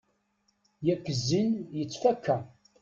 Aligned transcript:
Yak 0.87 1.05
zzin 1.17 1.49
yettfakka. 1.77 2.35